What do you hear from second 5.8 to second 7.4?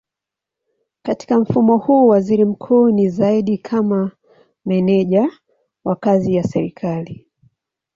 wa kazi ya serikali.